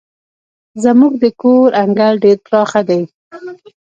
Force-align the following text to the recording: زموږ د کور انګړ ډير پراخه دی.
زموږ 0.83 1.13
د 1.23 1.25
کور 1.41 1.69
انګړ 1.83 2.13
ډير 2.23 2.37
پراخه 2.45 2.81
دی. 2.89 3.01